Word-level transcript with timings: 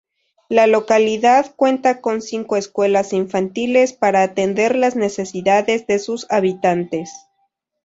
La 0.49 0.65
localidad 0.65 1.53
cuenta 1.55 2.01
con 2.01 2.23
cinco 2.23 2.57
escuelas 2.57 3.13
infantiles 3.13 3.93
para 3.93 4.23
atender 4.23 4.75
las 4.75 4.95
necesidades 4.95 5.85
de 5.85 5.99
sus 5.99 6.25
habitantes. 6.31 7.11